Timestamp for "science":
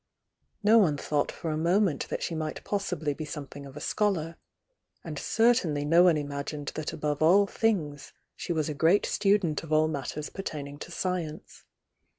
10.89-11.65